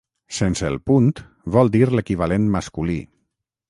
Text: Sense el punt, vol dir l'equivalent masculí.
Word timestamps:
Sense 0.37 0.65
el 0.69 0.77
punt, 0.91 1.11
vol 1.59 1.71
dir 1.79 1.85
l'equivalent 1.99 2.53
masculí. 2.59 3.01